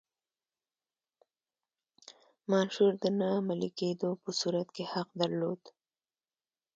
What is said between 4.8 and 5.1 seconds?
حق